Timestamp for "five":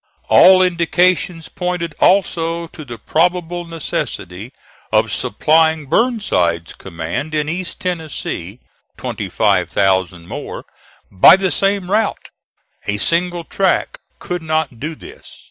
9.29-9.69